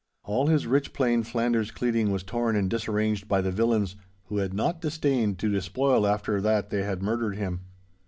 All 0.23 0.47
his 0.47 0.65
rich 0.65 0.93
plain 0.93 1.21
Flanders 1.21 1.69
cleading 1.69 2.09
was 2.09 2.23
torn 2.23 2.55
and 2.55 2.67
disarranged 2.67 3.27
by 3.27 3.39
the 3.39 3.51
villains, 3.51 3.95
who 4.29 4.37
had 4.37 4.51
not 4.51 4.81
disdained 4.81 5.37
to 5.37 5.51
despoil 5.51 6.07
after 6.07 6.41
that 6.41 6.71
they 6.71 6.81
had 6.81 7.03
murdered 7.03 7.35
him. 7.37 7.61